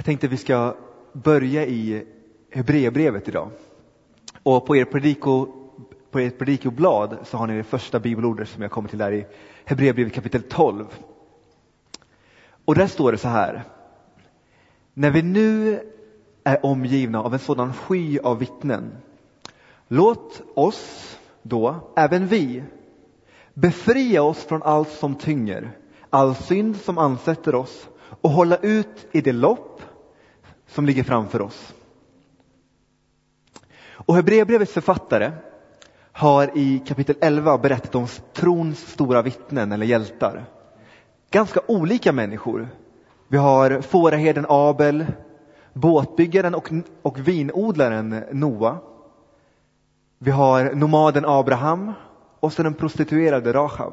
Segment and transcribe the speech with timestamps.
[0.00, 0.76] Jag tänkte vi ska
[1.12, 2.06] börja i
[2.50, 3.50] Hebreerbrevet idag.
[4.42, 5.46] Och på er prediko,
[6.10, 9.26] på ert predikoblad så har ni det första bibelordet som jag kommer till där i
[9.64, 10.86] Hebreerbrevet kapitel 12.
[12.64, 13.62] Och där står det så här.
[14.94, 15.80] När vi nu
[16.44, 18.92] är omgivna av en sådan sky av vittnen,
[19.88, 22.64] låt oss då, även vi,
[23.54, 25.70] befria oss från allt som tynger,
[26.10, 27.88] all synd som ansätter oss
[28.20, 29.82] och hålla ut i det lopp
[30.70, 31.74] som ligger framför oss.
[33.92, 35.32] Och Hebreerbrevets författare
[36.12, 40.44] har i kapitel 11 berättat om trons stora vittnen eller hjältar.
[41.30, 42.68] Ganska olika människor.
[43.28, 45.06] Vi har fåraherden Abel,
[45.72, 46.70] båtbyggaren och,
[47.02, 48.78] och vinodlaren Noa.
[50.18, 51.92] Vi har nomaden Abraham
[52.40, 53.92] och så den prostituerade Rahab.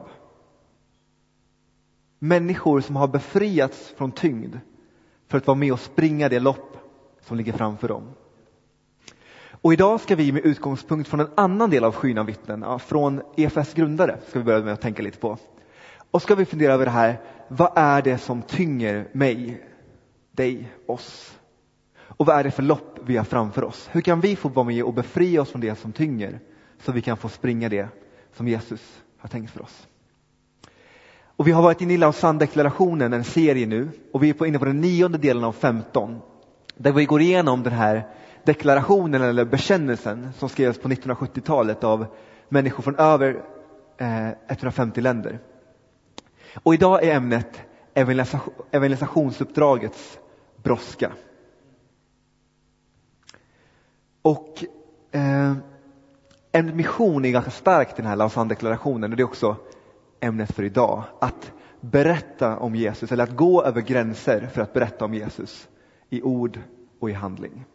[2.19, 4.55] Människor som har befriats från tyngd
[5.27, 6.77] för att vara med och springa det lopp
[7.21, 8.09] som ligger framför dem.
[9.61, 13.21] Och idag ska vi med utgångspunkt från en annan del av skyn av vittnen, från
[13.37, 15.37] EFS grundare, ska vi börja med att tänka lite på.
[16.11, 19.67] Och ska vi fundera över det här, vad är det som tynger mig,
[20.31, 21.39] dig, oss?
[21.99, 23.89] Och vad är det för lopp vi har framför oss?
[23.91, 26.39] Hur kan vi få vara med och befria oss från det som tynger,
[26.79, 27.89] så vi kan få springa det
[28.33, 29.87] som Jesus har tänkt för oss?
[31.37, 34.65] Och vi har varit inne i Lausanne-deklarationen, en serie nu, och vi är inne på
[34.65, 36.19] den nionde delen av 15,
[36.75, 38.07] där vi går igenom den här
[38.43, 42.05] deklarationen eller bekännelsen som skrevs på 1970-talet av
[42.49, 43.43] människor från över
[43.97, 45.39] eh, 150 länder.
[46.63, 47.61] Och idag är ämnet
[48.71, 50.19] evangelisationsuppdragets
[50.63, 51.11] brådska.
[54.21, 54.65] Och
[55.11, 55.53] eh,
[56.51, 59.55] en mission är ganska stark i den här Lausanne-deklarationen och det är också
[60.19, 61.03] ämnet för idag.
[61.21, 61.51] Att
[61.81, 65.67] berätta om Jesus, eller att gå över gränser för att berätta om Jesus
[66.09, 66.59] i ord
[66.99, 67.65] och i handling.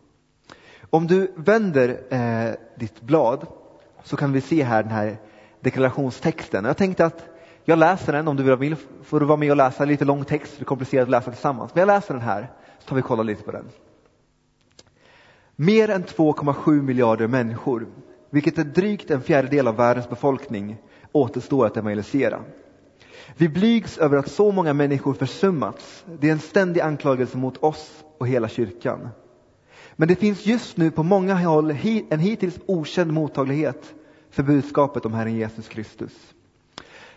[0.90, 3.46] Om du vänder eh, ditt blad
[4.02, 5.16] så kan vi se här den här
[5.60, 6.64] deklarationstexten.
[6.64, 7.28] Jag tänkte att
[7.64, 10.54] jag läser den, om du vill får du vara med och läsa lite lång text,
[10.56, 11.74] det är komplicerat att läsa tillsammans.
[11.74, 13.68] Men jag läser den här, så tar vi och kollar lite på den.
[15.56, 17.86] Mer än 2,7 miljarder människor,
[18.30, 20.76] vilket är drygt en fjärdedel av världens befolkning,
[21.12, 22.40] återstår att evangelisera.
[23.36, 26.04] Vi blygs över att så många människor försummats.
[26.20, 29.08] Det är en ständig anklagelse mot oss och hela kyrkan.
[29.96, 31.70] Men det finns just nu på många håll
[32.10, 33.94] en hittills okänd mottaglighet
[34.30, 36.12] för budskapet om Herren Jesus Kristus.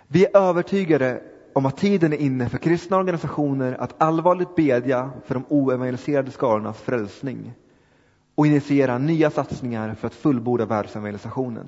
[0.08, 1.22] Vi är övertygade
[1.54, 6.82] om att tiden är inne för kristna organisationer att allvarligt bedja för de oevangeliserade skarornas
[6.82, 7.54] frälsning
[8.36, 11.66] och initiera nya satsningar för att fullborda världsevangelisationen.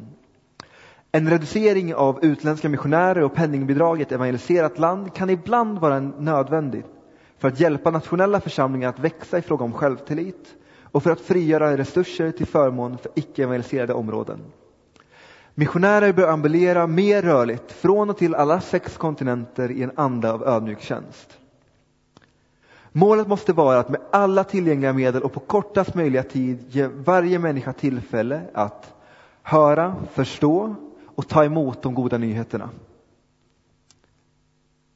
[1.12, 6.86] En reducering av utländska missionärer och penningbidrag i ett evangeliserat land kan ibland vara nödvändigt
[7.38, 11.78] för att hjälpa nationella församlingar att växa i fråga om självtillit och för att frigöra
[11.78, 14.40] resurser till förmån för icke-evangeliserade områden.
[15.56, 20.44] Missionärer bör ambulera mer rörligt från och till alla sex kontinenter i en anda av
[20.48, 21.38] ödmjuk tjänst.
[22.92, 27.40] Målet måste vara att med alla tillgängliga medel och på kortast möjliga tid ge varje
[27.40, 28.94] människa tillfälle att
[29.44, 30.76] höra, förstå
[31.18, 32.70] och ta emot de goda nyheterna.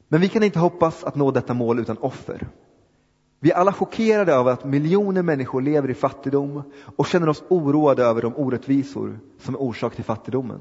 [0.08, 2.48] Men vi kan inte hoppas att nå detta mål utan offer.
[3.40, 6.62] Vi är alla chockerade över att miljoner människor lever i fattigdom
[6.96, 10.60] och känner oss oroade över de orättvisor som är orsak till fattigdomen.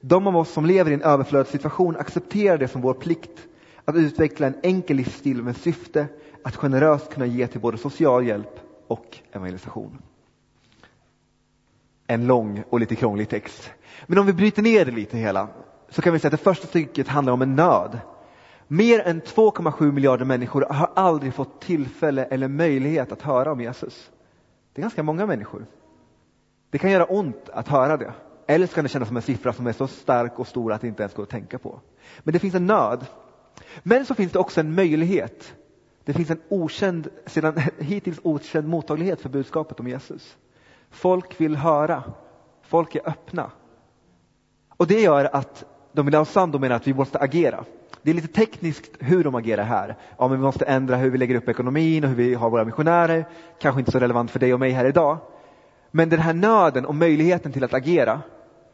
[0.00, 3.48] De av oss som lever i en överflödssituation accepterar det som vår plikt
[3.84, 6.08] att utveckla en enkel livsstil med syfte
[6.44, 9.98] att generöst kunna ge till både social hjälp och evangelisation.
[12.10, 13.72] En lång och lite krånglig text.
[14.06, 15.48] Men om vi bryter ner det lite hela
[15.88, 17.98] så kan vi säga att det första stycket handlar om en nöd
[18.72, 24.10] Mer än 2,7 miljarder människor har aldrig fått tillfälle eller möjlighet att höra om Jesus.
[24.72, 25.66] Det är ganska många människor.
[26.70, 28.12] Det kan göra ont att höra det.
[28.46, 30.80] Eller så kan det kännas som en siffra som är så stark och stor att
[30.80, 31.80] det inte ens går att tänka på.
[32.18, 33.06] Men det finns en nöd.
[33.82, 35.54] Men så finns det också en möjlighet.
[36.04, 40.36] Det finns en okänd, sedan hittills okänd mottaglighet för budskapet om Jesus.
[40.90, 42.02] Folk vill höra.
[42.62, 43.50] Folk är öppna.
[44.76, 46.10] Och det gör att de i
[46.58, 47.64] menar att vi måste agera.
[48.02, 49.96] Det är lite tekniskt hur de agerar här.
[50.18, 52.64] Ja, men vi måste ändra hur vi lägger upp ekonomin och hur vi har våra
[52.64, 53.28] missionärer.
[53.60, 55.18] Kanske inte så relevant för dig och mig här idag.
[55.90, 58.20] Men den här nöden och möjligheten till att agera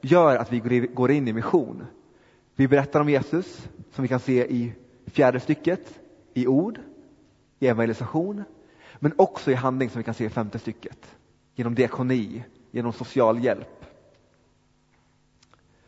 [0.01, 1.87] gör att vi går in i mission.
[2.55, 4.73] Vi berättar om Jesus, som vi kan se i
[5.07, 6.01] fjärde stycket,
[6.35, 6.79] i ord,
[7.59, 8.45] i evangelisation,
[8.99, 11.17] men också i handling som vi kan se i femte stycket,
[11.57, 13.85] genom diakoni, genom social hjälp.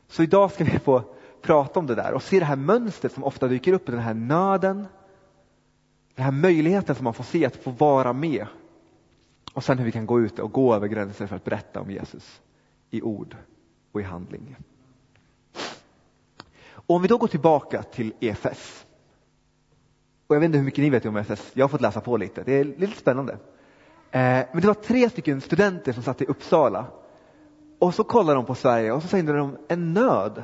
[0.06, 1.03] Så idag ska vi få
[1.43, 4.15] prata om det där och se det här mönstret som ofta dyker upp, den här
[4.15, 4.87] nöden,
[6.15, 8.47] Den här möjligheten som man får se att få vara med.
[9.53, 11.91] Och sen hur vi kan gå ut och gå över gränser för att berätta om
[11.91, 12.41] Jesus
[12.91, 13.37] i ord
[13.93, 14.56] och i handling.
[16.71, 18.87] Och om vi då går tillbaka till EFS.
[20.26, 22.17] Och jag vet inte hur mycket ni vet om EFS, jag har fått läsa på
[22.17, 23.38] lite, det är lite spännande.
[24.10, 26.87] Eh, men det var tre stycken studenter som satt i Uppsala.
[27.78, 30.43] Och så kollade de på Sverige och så kände de en nöd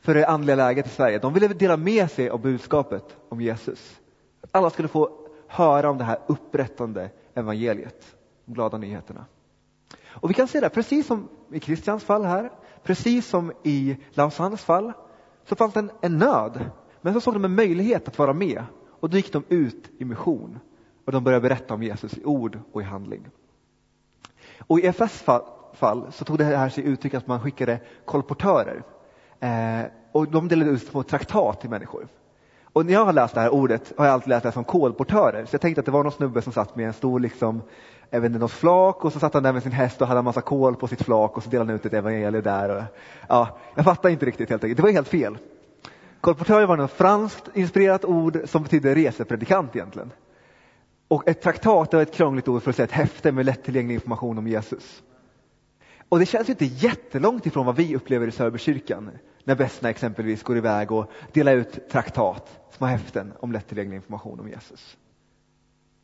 [0.00, 1.18] för det andliga läget i Sverige.
[1.18, 4.00] De ville dela med sig av budskapet om Jesus.
[4.50, 5.10] Alla skulle få
[5.46, 9.24] höra om det här upprättande evangeliet, de glada nyheterna.
[10.06, 12.50] Och vi kan se det, precis som i Kristians fall här,
[12.82, 14.92] precis som i Lausannes fall,
[15.44, 16.70] så fanns det en, en nöd.
[17.00, 18.64] Men så såg de en möjlighet att vara med
[19.00, 20.58] och då gick de ut i mission
[21.04, 23.28] och de börjar berätta om Jesus i ord och i handling.
[24.58, 25.22] Och i FS
[25.74, 28.82] fall, så tog det här sig uttryck att man skickade kolportörer
[29.40, 29.82] eh,
[30.12, 32.08] och de delade ut små traktat till människor.
[32.72, 35.44] Och när jag har läst det här ordet har jag alltid läst det som kolportörer.
[35.44, 37.62] Så jag tänkte att det var någon snubbe som satt med en stor liksom,
[38.10, 40.18] jag vet inte, något flak och så satt han där med sin häst och hade
[40.18, 42.76] en massa kol på sitt flak och så delade han ut ett evangelium där.
[42.76, 42.82] Och,
[43.28, 44.76] ja, jag fattar inte riktigt helt enkelt.
[44.76, 45.38] Det var helt fel.
[46.20, 50.10] Kolportör var ett franskt inspirerat ord som betyder resepredikant egentligen.
[51.12, 54.38] Och ett traktat är ett krångligt ord för att säga ett häfte med lättillgänglig information
[54.38, 55.02] om Jesus.
[56.08, 59.10] Och det känns ju inte jättelångt ifrån vad vi upplever i Söderkyrkan
[59.44, 64.48] när Bessna exempelvis går iväg och delar ut traktat, små häften om lättillgänglig information om
[64.48, 64.96] Jesus.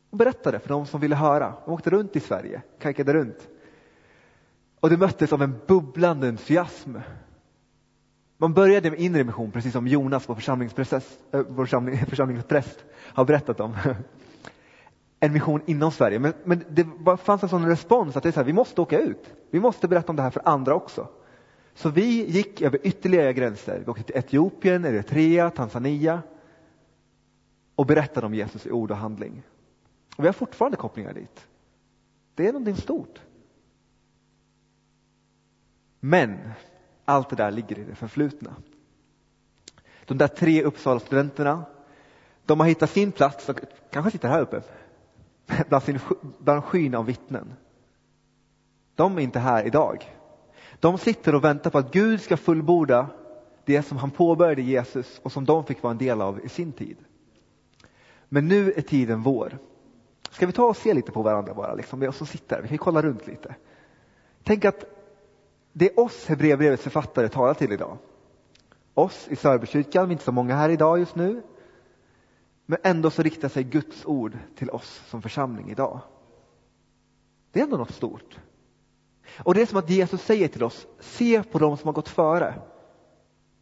[0.09, 1.53] Och berättade för de som ville höra.
[1.65, 3.47] De åkte runt i Sverige, kajkade runt.
[4.79, 6.95] Och det möttes av en bubblande entusiasm.
[8.37, 13.25] Man började med inre mission, precis som Jonas, vår församlingspräst, eh, vår församling, församlingspräst har
[13.25, 13.75] berättat om.
[15.19, 16.19] En mission inom Sverige.
[16.19, 16.87] Men, men det
[17.17, 19.33] fanns en sån respons att det är så här, vi måste åka ut.
[19.51, 21.07] Vi måste berätta om det här för andra också.
[21.73, 23.81] Så vi gick över ytterligare gränser.
[23.85, 26.21] Vi åkte till Etiopien, Eritrea, Tanzania
[27.75, 29.43] och berättade om Jesus i ord och handling.
[30.17, 31.47] Och vi har fortfarande kopplingar dit.
[32.35, 33.21] Det är någonting stort.
[35.99, 36.37] Men
[37.05, 38.55] allt det där ligger i det förflutna.
[40.05, 41.65] De där tre Uppsala-studenterna,
[42.45, 43.53] de har hittat sin plats, de
[43.89, 44.61] kanske sitter här uppe,
[45.69, 45.99] bland, sin,
[46.39, 47.53] bland skyn av vittnen.
[48.95, 50.15] De är inte här idag.
[50.79, 53.07] De sitter och väntar på att Gud ska fullborda
[53.65, 56.71] det som han påbörjade Jesus och som de fick vara en del av i sin
[56.71, 56.97] tid.
[58.29, 59.57] Men nu är tiden vår.
[60.31, 62.61] Ska vi ta och se lite på varandra bara, liksom, vi som sitter.
[62.61, 63.55] Vi kan kolla runt lite.
[64.43, 64.85] Tänk att
[65.73, 67.97] det är oss Hebreerbrevets författare talar till idag.
[68.93, 71.41] Oss i Sörbykyrkan, vi är inte så många här idag just nu.
[72.69, 75.99] Men ändå så riktar sig Guds ord till oss som församling idag.
[77.51, 78.39] Det är ändå något stort.
[79.43, 82.09] Och det är som att Jesus säger till oss, se på dem som har gått
[82.09, 82.61] före.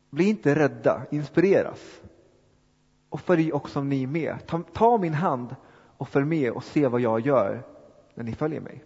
[0.10, 2.02] Bli inte rädda, inspireras.
[3.10, 4.48] Och följ också ni med.
[4.48, 5.56] Ta, ta min hand
[5.98, 7.64] och följ med och se vad jag gör
[8.16, 8.84] när ni följer mig.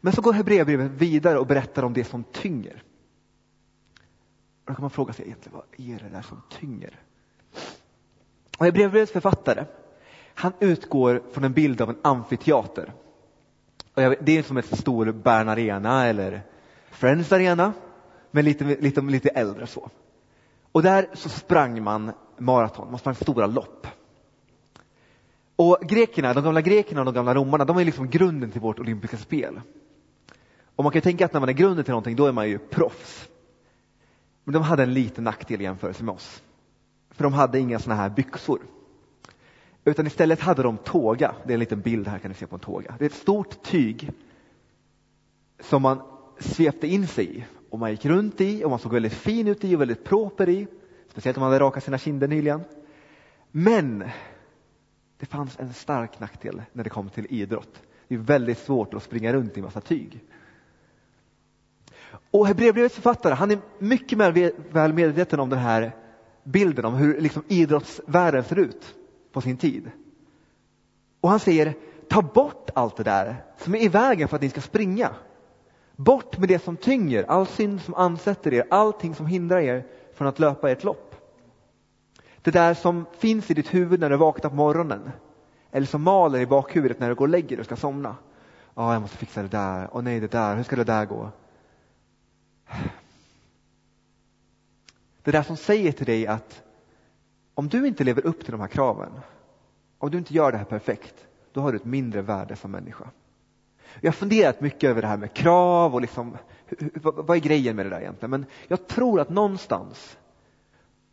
[0.00, 2.82] Men så går Hebreerbrevet vidare och berättar om det som tynger.
[4.64, 7.07] då kan man fråga sig egentligen, vad är det där som tynger?
[8.58, 9.64] Och Hebreerbrevets författare,
[10.34, 12.92] han utgår från en bild av en amfiteater.
[13.94, 16.42] Och det är som en stor Bern Arena eller
[16.90, 17.72] Friends Arena,
[18.30, 19.90] men lite, lite, lite äldre så.
[20.72, 23.86] Och där så sprang man maraton, man sprang stora lopp.
[25.56, 28.78] Och grekerna, de gamla grekerna och de gamla romarna, de är liksom grunden till vårt
[28.78, 29.60] olympiska spel.
[30.76, 32.58] Och man kan tänka att när man är grunden till någonting, då är man ju
[32.58, 33.28] proffs.
[34.44, 36.42] Men de hade en liten nackdel i jämförelse med oss.
[37.18, 38.60] För de hade inga såna här byxor.
[39.84, 41.34] Utan istället hade de tåga.
[41.44, 42.94] Det är en liten bild här kan ni se på en tåga.
[42.98, 44.10] Det är ett stort tyg
[45.60, 46.02] som man
[46.38, 49.64] svepte in sig i och man gick runt i och man såg väldigt fin ut
[49.64, 50.66] i och väldigt proper i.
[51.08, 52.60] Speciellt om man hade rakat sina kinder nyligen.
[53.50, 54.04] Men
[55.18, 57.82] det fanns en stark nackdel när det kom till idrott.
[58.08, 60.20] Det är väldigt svårt att springa runt i massa tyg.
[62.30, 64.18] Och Hebreerbrevets författare, han är mycket
[64.70, 65.92] väl medveten om den här
[66.48, 68.94] bilden om hur liksom idrottsvärlden ser ut
[69.32, 69.90] på sin tid.
[71.20, 71.74] Och han säger,
[72.08, 75.10] ta bort allt det där som är i vägen för att ni ska springa.
[75.96, 80.28] Bort med det som tynger, all synd som ansätter er, allting som hindrar er från
[80.28, 81.14] att löpa ert lopp.
[82.42, 85.10] Det där som finns i ditt huvud när du vaknar på morgonen.
[85.70, 88.16] Eller som maler i bakhuvudet när du går och lägger dig och ska somna.
[88.74, 89.88] Ja, oh, jag måste fixa det där.
[89.92, 90.56] Åh oh, nej, det där.
[90.56, 91.30] Hur ska det där gå?
[95.28, 96.62] Det där som säger till dig att
[97.54, 99.12] om du inte lever upp till de här kraven,
[99.98, 103.10] om du inte gör det här perfekt, då har du ett mindre värde som människa.
[104.00, 106.36] Jag har funderat mycket över det här med krav och liksom,
[107.02, 108.30] vad är grejen med det där egentligen?
[108.30, 110.18] Men jag tror att någonstans,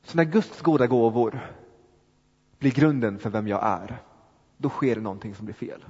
[0.03, 1.53] så när Guds goda gåvor,
[2.59, 4.01] blir grunden för vem jag är,
[4.57, 5.85] då sker det någonting som blir fel.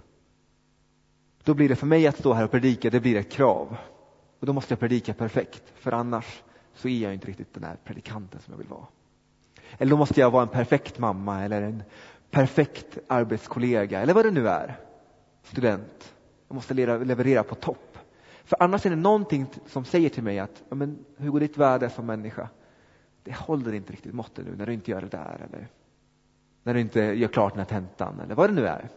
[1.43, 3.77] Då blir det för mig att stå här och predika, det blir ett krav.
[4.39, 6.43] Och då måste jag predika perfekt, för annars
[6.75, 8.85] så är jag inte riktigt den där predikanten som jag vill vara.
[9.77, 11.83] Eller då måste jag vara en perfekt mamma eller en
[12.31, 14.79] perfekt arbetskollega eller vad det nu är.
[15.43, 16.13] Student.
[16.47, 17.97] Jag måste leverera på topp.
[18.43, 21.57] För annars är det någonting som säger till mig att, ja, men, hur går ditt
[21.57, 22.49] värde som människa?
[23.23, 25.67] Det håller inte riktigt måttet nu när du inte gör det där eller
[26.63, 28.89] när du inte gör klart den här tentan eller vad det nu är.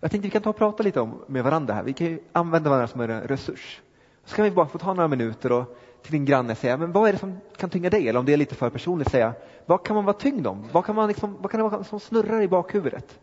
[0.00, 1.82] Jag tänkte vi kan ta och prata lite om, med varandra här.
[1.82, 3.82] Vi kan ju använda varandra som en resurs.
[4.24, 7.08] Så kan vi bara få ta några minuter och till din granne säga, men vad
[7.08, 8.08] är det som kan tynga dig?
[8.08, 9.34] Eller om det är lite för personligt, säga,
[9.66, 10.68] vad kan man vara tyngd om?
[10.72, 13.20] Vad kan, man liksom, vad kan det vara som snurrar i bakhuvudet?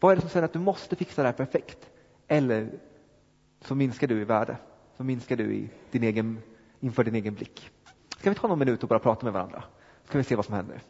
[0.00, 1.90] Vad är det som säger att du måste fixa det här perfekt?
[2.28, 2.70] Eller
[3.60, 4.56] så minskar du i värde,
[4.96, 6.38] så minskar du i din egen,
[6.80, 7.70] inför din egen blick.
[8.18, 9.62] Ska vi ta någon minut och bara prata med varandra?
[10.04, 10.82] Så kan vi se vad som händer.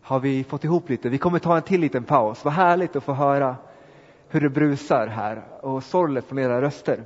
[0.00, 1.08] Har vi fått ihop lite?
[1.08, 2.44] Vi kommer ta en till liten paus.
[2.44, 3.56] Vad härligt att få höra
[4.28, 7.02] hur det brusar här och sorlet från era röster.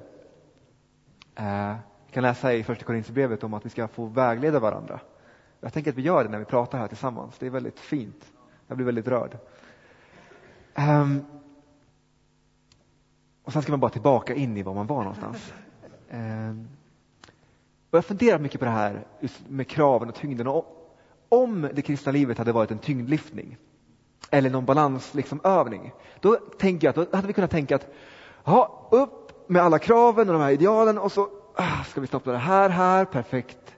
[1.34, 1.74] Eh,
[2.10, 5.00] kan läsa i första Korinthierbrevet om att vi ska få vägleda varandra.
[5.60, 7.38] Jag tänker att vi gör det när vi pratar här tillsammans.
[7.38, 8.32] Det är väldigt fint.
[8.66, 9.36] Jag blir väldigt rörd.
[10.74, 11.24] Um,
[13.42, 15.52] och sen ska man bara tillbaka in i var man var någonstans.
[16.10, 16.68] Um,
[17.90, 19.06] och jag funderar mycket på det här
[19.48, 20.46] med kraven och tyngden.
[20.46, 20.96] Och
[21.28, 23.56] om det kristna livet hade varit en tyngdlyftning
[24.32, 27.86] eller någon balansövning, liksom, då tänker jag att då hade vi kunnat tänka att
[28.44, 32.32] ja, upp med alla kraven och de här idealen och så ah, ska vi stoppa
[32.32, 33.76] det här, här, perfekt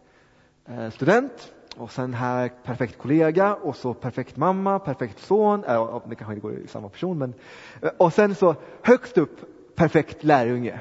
[0.68, 6.16] eh, student och sen här perfekt kollega och så perfekt mamma, perfekt son, äh, det
[6.16, 7.34] kanske inte går i samma person, men
[7.82, 9.40] eh, och sen så högst upp
[9.76, 10.80] perfekt lärjunge.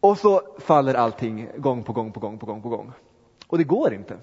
[0.00, 2.92] Och så faller allting gång på gång på gång på gång på gång.
[3.46, 4.18] Och det går inte.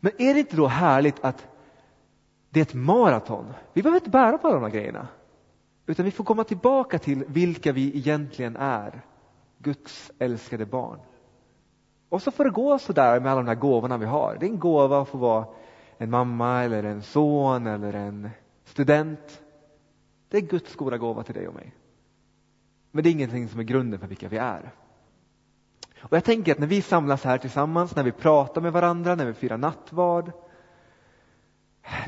[0.00, 1.46] Men är det inte då härligt att
[2.56, 3.54] det är ett maraton?
[3.72, 5.08] Vi behöver inte bära på alla de här grejerna.
[5.86, 9.02] Utan vi får komma tillbaka till vilka vi egentligen är.
[9.58, 10.98] Guds älskade barn.
[12.08, 14.36] Och så får det gå sådär med alla de här gåvorna vi har.
[14.40, 15.46] Det är en gåva att få vara
[15.98, 18.30] en mamma eller en son eller en
[18.64, 19.42] student.
[20.28, 21.74] Det är Guds goda gåva till dig och mig.
[22.90, 24.72] Men det är ingenting som är grunden för vilka vi är.
[26.00, 29.26] Och jag tänker att när vi samlas här tillsammans, när vi pratar med varandra, när
[29.26, 30.32] vi firar nattvard,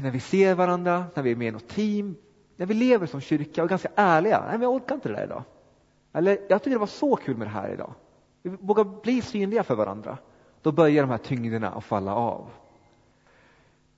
[0.03, 2.17] när vi ser varandra, när vi är med i något team,
[2.57, 4.41] när vi lever som kyrka och är ganska ärliga.
[4.41, 5.43] Nej, men jag orkar inte det där idag.
[6.13, 7.95] Eller, jag tycker det var så kul med det här idag.
[8.43, 10.19] Vi vågar bli synliga för varandra.
[10.63, 12.51] Då börjar de här tyngderna att falla av.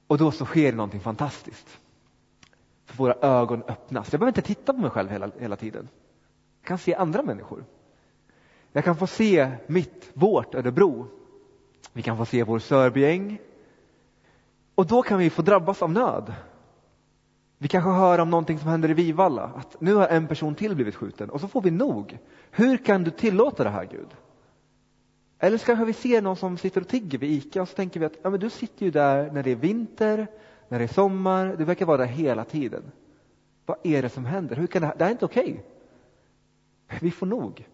[0.07, 1.79] Och då så sker någonting fantastiskt.
[2.85, 4.13] För våra ögon öppnas.
[4.13, 5.89] Jag behöver inte titta på mig själv hela, hela tiden.
[6.61, 7.65] Jag kan se andra människor.
[8.73, 11.07] Jag kan få se mitt, vårt Örebro.
[11.93, 13.39] Vi kan få se vår Sörbyäng.
[14.81, 16.35] Och då kan vi få drabbas av nöd.
[17.59, 20.75] Vi kanske hör om någonting som händer i Vivalla, att nu har en person till
[20.75, 22.19] blivit skjuten och så får vi nog.
[22.51, 24.09] Hur kan du tillåta det här Gud?
[25.39, 28.01] Eller så kanske vi ser någon som sitter och tigger vid ICA och så tänker
[28.01, 30.27] vi att ja, men du sitter ju där när det är vinter,
[30.69, 32.83] när det är sommar, du verkar vara där hela tiden.
[33.67, 34.57] Vad är det som händer?
[34.57, 34.95] Hur kan det, här?
[34.99, 35.65] det här är inte okej.
[36.87, 36.99] Okay.
[37.01, 37.69] Vi får nog.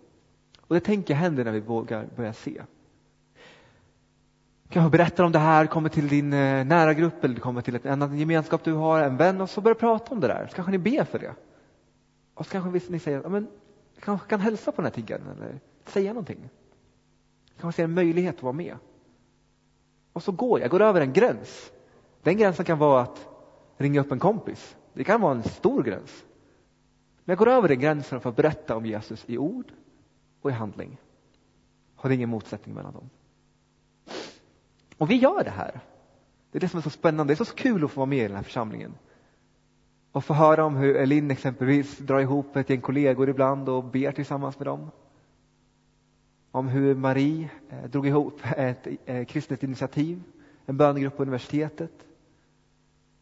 [0.60, 2.62] Och det tänker jag händer när vi vågar börja se.
[4.68, 7.74] Du kanske berättar om det här, kommer till din eh, nära grupp eller kommer till
[7.82, 10.46] en annan gemenskap du har, en vän och så börjar prata om det där.
[10.50, 11.34] Så kanske ni ber för det.
[12.34, 13.48] Och så kanske ni säger, ja, men
[13.94, 16.48] jag kanske kan hälsa på den här tiggaren eller säga någonting.
[17.60, 18.76] Kanske ser en möjlighet att vara med.
[20.12, 21.72] Och så går jag, jag går över en gräns.
[22.22, 23.28] Den gränsen kan vara att
[23.76, 24.76] ringa upp en kompis.
[24.92, 26.24] Det kan vara en stor gräns.
[27.24, 29.72] Men jag går över den gränsen för att berätta om Jesus i ord
[30.40, 30.98] och i handling.
[31.94, 33.10] Har ingen motsättning mellan dem.
[34.98, 35.80] Och vi gör det här.
[36.50, 37.34] Det är det som är så spännande.
[37.34, 38.94] Det är så kul att få vara med i den här församlingen.
[40.12, 44.12] Och få höra om hur Elin exempelvis drar ihop ett gäng kollegor ibland och ber
[44.12, 44.90] tillsammans med dem
[46.56, 50.22] om hur Marie eh, drog ihop ett eh, kristet initiativ,
[50.66, 51.92] en bönegrupp på universitetet.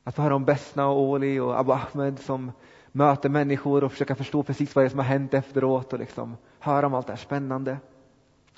[0.05, 2.53] Att få höra om Besna och Oli och Abu Ahmed som
[2.93, 6.37] möter människor och försöker förstå precis vad det är som har hänt efteråt och liksom
[6.59, 7.79] höra om allt det här spännande.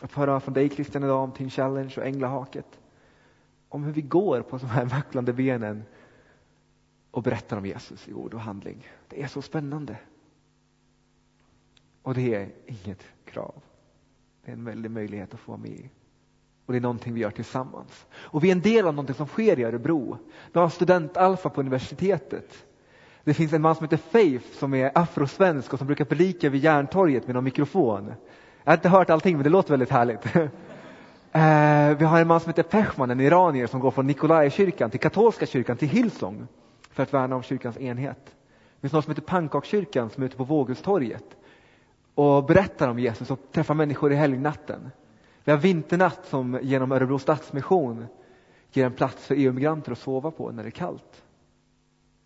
[0.02, 2.80] Att få höra från dig Christian idag om Teen Challenge och Änglahaket.
[3.68, 5.84] Om hur vi går på de här vacklande benen
[7.10, 8.88] och berättar om Jesus i ord och handling.
[9.08, 9.96] Det är så spännande.
[12.02, 13.54] Och det är inget krav.
[14.44, 15.90] Det är en väldig möjlighet att få vara med i.
[16.66, 18.06] Och det är någonting vi gör tillsammans.
[18.12, 20.18] Och vi är en del av någonting som sker i Örebro.
[20.52, 22.66] Vi har studentalfa på universitetet.
[23.24, 26.64] Det finns en man som heter Faith som är afrosvensk och som brukar predika vid
[26.64, 28.12] Järntorget med någon mikrofon.
[28.64, 30.20] Jag har inte hört allting men det låter väldigt härligt.
[31.36, 35.00] Eh, vi har en man som heter Peshman, en iranier som går från Nikolajkyrkan till
[35.00, 36.46] katolska kyrkan till Hillsong
[36.90, 38.24] för att värna om kyrkans enhet.
[38.26, 41.24] Det finns någon som heter Pannkakskyrkan som är ute på Vågelstorget
[42.14, 44.90] och berättar om Jesus och träffar människor i helgnatten.
[45.44, 48.06] Vi har Vinternatt som genom Örebro Stadsmission
[48.72, 51.22] ger en plats för EU-migranter att sova på när det är kallt.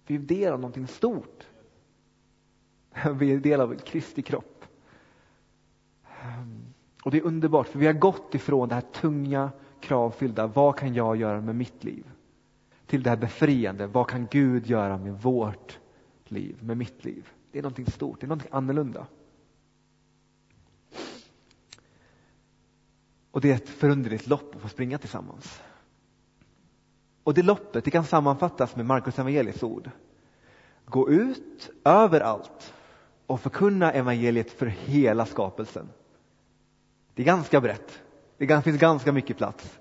[0.07, 1.47] Vi är del av någonting stort.
[3.15, 4.60] Vi är del av Kristi kropp.
[7.03, 10.95] Och det är underbart, för vi har gått ifrån det här tunga, kravfyllda, vad kan
[10.95, 12.11] jag göra med mitt liv?
[12.87, 15.79] Till det här befriande, vad kan Gud göra med vårt
[16.25, 17.29] liv, med mitt liv?
[17.53, 19.07] Det är någonting stort, det är någonting annorlunda.
[23.31, 25.63] Och det är ett förunderligt lopp att få springa tillsammans.
[27.23, 29.91] Och det loppet det kan sammanfattas med Markus evangeliets ord.
[30.85, 32.75] Gå ut överallt
[33.27, 35.89] och förkunna evangeliet för hela skapelsen.
[37.21, 38.03] Det är ganska brett.
[38.39, 39.79] Det finns ganska mycket plats.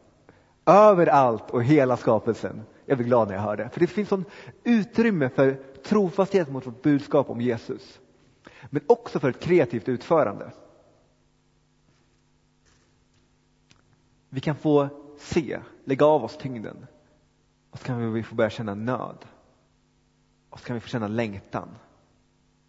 [0.66, 2.62] Överallt och hela skapelsen.
[2.86, 3.70] Jag blir glad när jag hör det.
[3.70, 4.26] För det finns sån
[4.64, 8.00] utrymme för trofasthet mot vårt budskap om Jesus.
[8.70, 10.52] Men också för ett kreativt utförande.
[14.30, 16.86] Vi kan få se, lägga av oss tyngden.
[17.70, 19.26] Och så kan vi få börja känna nöd.
[20.50, 21.70] Och så kan vi få känna längtan.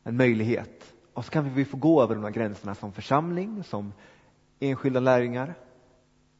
[0.04, 0.94] En möjlighet.
[1.14, 3.92] Och så kan vi få gå över de här gränserna som församling, som
[4.60, 5.54] enskilda lärjungar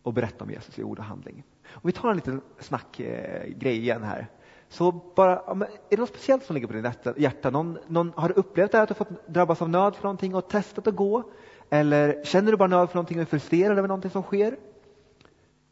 [0.03, 1.45] och berätta om Jesus i ord och handling.
[1.71, 4.27] Och vi tar en liten snackgrej eh, igen här.
[4.69, 7.51] Så bara, är det något speciellt som ligger på ditt hjärta?
[7.51, 10.35] Någon, någon, har du upplevt det här, att du fått drabbas av nöd för någonting
[10.35, 11.23] och testat att gå?
[11.71, 14.57] Eller känner du bara nöd för någonting och är frustrerad över någonting som sker?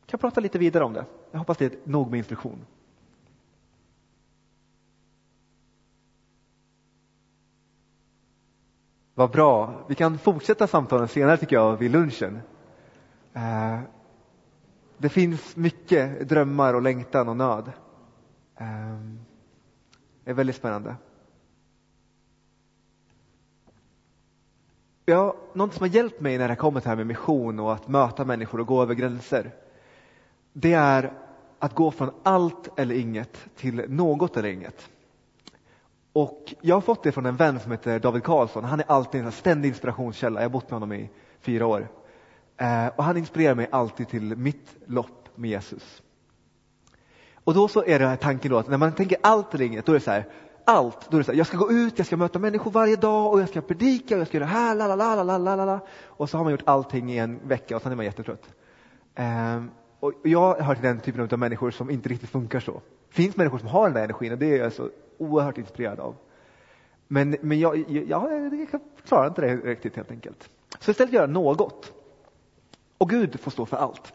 [0.00, 1.04] Jag kan prata lite vidare om det.
[1.30, 2.64] Jag hoppas det är nog med instruktion.
[9.18, 9.84] Vad bra.
[9.88, 12.40] Vi kan fortsätta samtalen senare tycker jag vid lunchen.
[13.32, 13.80] Eh,
[14.98, 17.72] det finns mycket drömmar och längtan och nöd.
[18.56, 18.98] Eh,
[20.24, 20.96] det är väldigt spännande.
[25.04, 27.88] Ja, något som har hjälpt mig när det kommer till här med mission och att
[27.88, 29.50] möta människor och gå över gränser.
[30.52, 31.12] Det är
[31.58, 34.90] att gå från allt eller inget till något eller inget.
[36.12, 38.64] Och jag har fått det från en vän som heter David Karlsson.
[38.64, 40.40] Han är alltid en ständig inspirationskälla.
[40.40, 41.88] Jag har bott med honom i fyra år.
[42.56, 46.02] Eh, och han inspirerar mig alltid till mitt lopp med Jesus.
[47.44, 49.86] Och då så är det här tanken då att när man tänker allt eller inget,
[49.86, 50.28] då är det så här,
[50.64, 52.96] allt, då är det så här, jag ska gå ut, jag ska möta människor varje
[52.96, 55.56] dag och jag ska predika och jag ska göra det här, la la la la
[55.56, 58.04] la la Och så har man gjort allting i en vecka och sen är man
[58.04, 58.54] jättetrött.
[59.14, 62.72] Ehm, och jag hör till den typen av människor som inte riktigt funkar så.
[63.08, 66.00] Det finns människor som har den där energin och det är jag så oerhört inspirerad
[66.00, 66.16] av.
[67.08, 70.50] Men, men jag, jag, jag klarar inte det riktigt helt enkelt.
[70.78, 71.92] Så istället göra något.
[72.98, 74.12] Och Gud får stå för allt.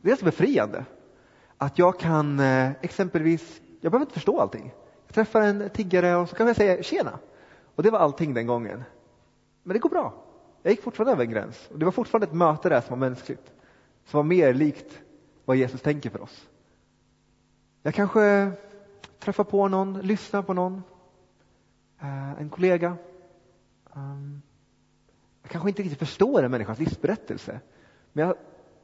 [0.00, 0.84] Det är så befriande.
[1.58, 4.74] Att jag kan eh, exempelvis, jag behöver inte förstå allting.
[5.06, 7.18] Jag träffar en tiggare och så kan jag säga tjena.
[7.74, 8.84] Och det var allting den gången.
[9.62, 10.24] Men det går bra.
[10.62, 11.68] Jag gick fortfarande över en gräns.
[11.72, 13.52] Och det var fortfarande ett möte där som var mänskligt.
[14.04, 14.98] Som var mer likt
[15.44, 16.48] vad Jesus tänker för oss.
[17.82, 18.52] Jag kanske
[19.18, 20.82] träffar på någon, lyssnar på någon,
[22.00, 22.96] eh, en kollega.
[23.94, 24.42] Ehm,
[25.42, 27.60] jag kanske inte riktigt förstår en människas livsberättelse,
[28.12, 28.36] men jag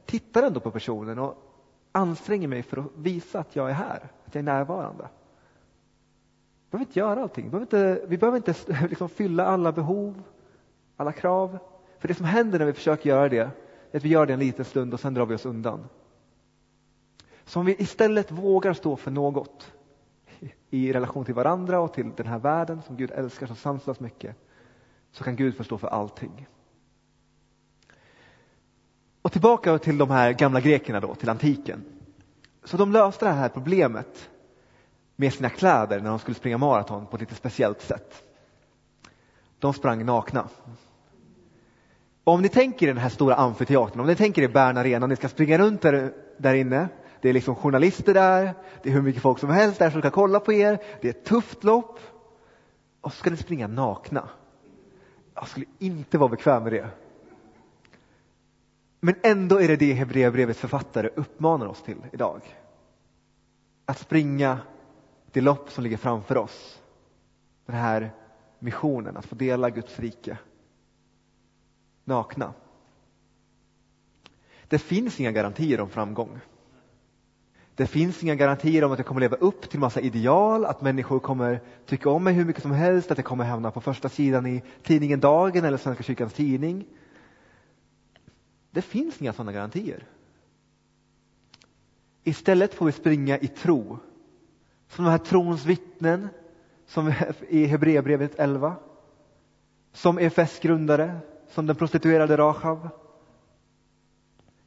[0.05, 1.37] tittar ändå på personen och
[1.91, 5.09] anstränger mig för att visa att jag är här, att jag är närvarande.
[6.65, 7.45] Vi behöver inte göra allting.
[7.45, 8.55] Vi behöver inte, vi behöver inte
[8.89, 10.23] liksom fylla alla behov,
[10.97, 11.57] alla krav.
[11.99, 13.37] För det som händer när vi försöker göra det,
[13.91, 15.87] är att vi gör det en liten stund och sen drar vi oss undan.
[17.45, 19.74] Så om vi istället vågar stå för något
[20.69, 24.35] i relation till varandra och till den här världen som Gud älskar så sanslöst mycket,
[25.11, 26.47] så kan Gud förstå för allting.
[29.21, 31.83] Och tillbaka till de här gamla grekerna då, till antiken.
[32.63, 34.29] Så de löste det här problemet
[35.15, 38.23] med sina kläder när de skulle springa maraton på ett lite speciellt sätt.
[39.59, 40.49] De sprang nakna.
[42.23, 45.15] Om ni tänker i den här stora amfiteatern, om ni tänker i Bern Arena, ni
[45.15, 46.89] ska springa runt där, där inne
[47.25, 50.09] det är liksom journalister där, det är hur mycket folk som helst där som ska
[50.09, 50.79] kolla på er.
[51.01, 51.99] Det är ett tufft lopp.
[53.01, 54.29] Och så ska ni springa nakna.
[55.33, 56.89] Jag skulle inte vara bekväm med det.
[58.99, 62.41] Men ändå är det det Hebreerbrevets författare uppmanar oss till idag.
[63.85, 64.59] Att springa
[65.31, 66.81] det lopp som ligger framför oss.
[67.65, 68.11] Den här
[68.59, 70.37] missionen, att få dela Guds rike.
[72.03, 72.53] Nakna.
[74.67, 76.39] Det finns inga garantier om framgång.
[77.75, 81.19] Det finns inga garantier om att jag kommer leva upp till massa ideal, att människor
[81.19, 84.45] kommer tycka om mig hur mycket som helst, att jag kommer hamna på första sidan
[84.45, 86.85] i tidningen Dagen eller Svenska kyrkans tidning.
[88.71, 90.07] Det finns inga sådana garantier.
[92.23, 93.99] Istället får vi springa i tro.
[94.87, 96.29] Som de här trons vittnen,
[96.87, 97.13] som
[97.49, 98.75] i Hebreerbrevet 11.
[99.93, 101.17] Som EFS grundare,
[101.49, 102.89] som den prostituerade Rahab.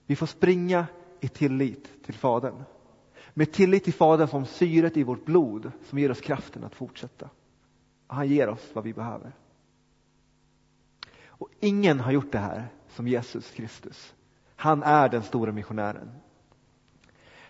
[0.07, 0.87] Vi får springa
[1.21, 2.65] i tillit till Fadern.
[3.39, 7.29] Med tillit till Fadern som syret i vårt blod som ger oss kraften att fortsätta.
[8.07, 9.33] Han ger oss vad vi behöver.
[11.27, 14.15] Och ingen har gjort det här som Jesus Kristus.
[14.57, 16.11] Han är den stora missionären.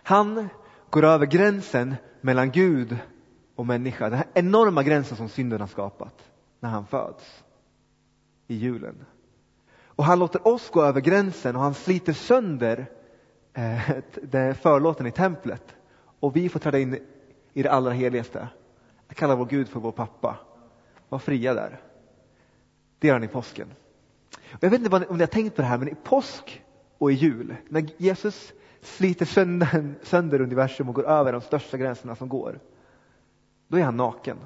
[0.02, 0.48] Han
[0.90, 2.96] går över gränsen mellan Gud
[3.54, 4.08] och människa.
[4.10, 7.44] Den här enorma gränsen som synden har skapat när han föds
[8.46, 9.04] i julen.
[9.84, 12.90] Och han låter oss gå över gränsen och han sliter sönder
[13.52, 13.80] eh,
[14.54, 15.74] förlåten i templet.
[16.20, 16.98] Och vi får träda in
[17.52, 18.48] i det allra heligaste.
[19.08, 20.36] att kalla vår Gud för vår pappa.
[21.08, 21.80] Var fria där.
[22.98, 23.68] Det gör han i påsken.
[24.60, 26.62] Jag vet inte om ni har tänkt på det här, men i påsk
[26.98, 32.16] och i jul, när Jesus sliter sönder, sönder universum och går över de största gränserna
[32.16, 32.60] som går,
[33.68, 34.38] då är han naken.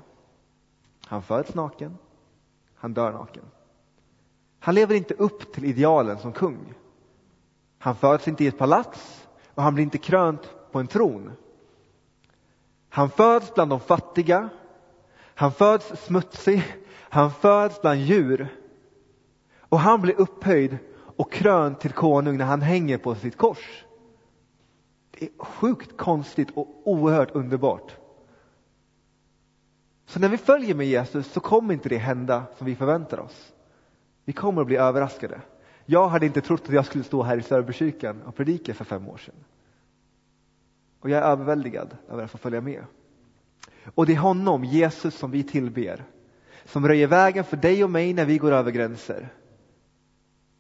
[1.06, 1.98] Han föds naken,
[2.74, 3.44] han dör naken.
[4.58, 6.74] Han lever inte upp till idealen som kung.
[7.78, 11.32] Han föds inte i ett palats och han blir inte krönt på en tron.
[12.94, 14.48] Han föds bland de fattiga.
[15.34, 16.62] Han föds smutsig.
[16.94, 18.48] Han föds bland djur.
[19.58, 20.78] Och han blir upphöjd
[21.16, 23.84] och krönt till konung när han hänger på sitt kors.
[25.10, 27.96] Det är sjukt konstigt och oerhört underbart.
[30.06, 33.52] Så när vi följer med Jesus så kommer inte det hända som vi förväntar oss.
[34.24, 35.40] Vi kommer att bli överraskade.
[35.84, 39.08] Jag hade inte trott att jag skulle stå här i Sörbykyrkan och predika för fem
[39.08, 39.44] år sedan.
[41.02, 42.84] Och jag är överväldigad över att få följa med.
[43.94, 46.04] Och det är honom, Jesus, som vi tillber.
[46.64, 49.28] Som röjer vägen för dig och mig när vi går över gränser.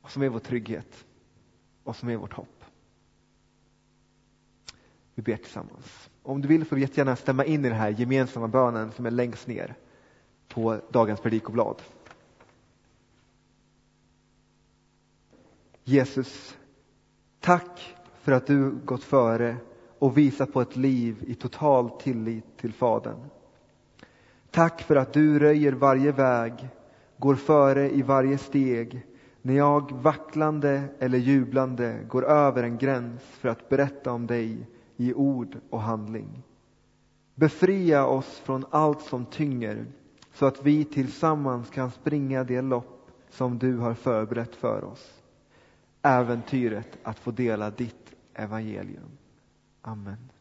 [0.00, 1.04] Och som är vår trygghet.
[1.84, 2.64] Och som är vårt hopp.
[5.14, 6.10] Vi ber tillsammans.
[6.22, 9.10] Om du vill får du jättegärna stämma in i den här gemensamma bönen som är
[9.10, 9.74] längst ner
[10.48, 11.82] på dagens predikoblad.
[15.84, 16.58] Jesus,
[17.40, 19.56] tack för att du gått före
[20.02, 23.20] och visa på ett liv i total tillit till Fadern.
[24.50, 26.68] Tack för att du röjer varje väg,
[27.16, 29.06] går före i varje steg
[29.42, 35.14] när jag vacklande eller jublande går över en gräns för att berätta om dig i
[35.14, 36.42] ord och handling.
[37.34, 39.86] Befria oss från allt som tynger
[40.34, 45.22] så att vi tillsammans kan springa det lopp som du har förberett för oss
[46.02, 49.18] äventyret att få dela ditt evangelium.
[49.84, 50.31] Amen.